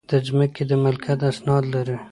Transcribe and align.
د 0.09 0.11
ځمکې 0.27 0.63
د 0.67 0.71
ملکیت 0.83 1.19
اسناد 1.31 1.63
لرئ؟ 1.73 1.97